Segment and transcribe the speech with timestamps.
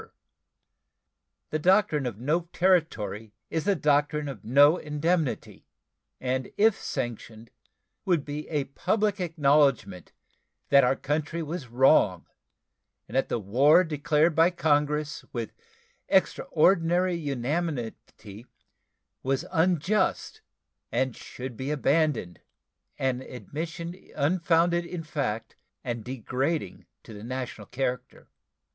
[1.51, 5.67] The doctrine of no territory is the doctrine of no indemnity,
[6.19, 7.51] and if sanctioned
[8.03, 10.11] would be a public acknowledgment
[10.69, 12.25] that our country was wrong
[13.07, 15.53] and that the war declared by Congress with
[16.09, 18.47] extraordinary unanimity
[19.21, 20.41] was unjust
[20.91, 22.41] and should be abandoned
[22.97, 28.27] an admission unfounded in fact and degrading to the national character.